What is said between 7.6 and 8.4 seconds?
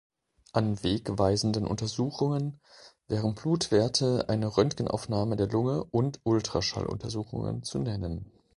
zu nennen.